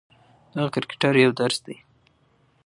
د 0.51 0.53
هغه 0.59 0.69
کرکټر 0.75 1.13
یو 1.23 1.31
درس 1.39 1.57
دی. 1.65 1.77